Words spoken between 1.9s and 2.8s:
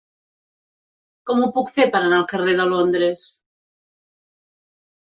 per anar al carrer de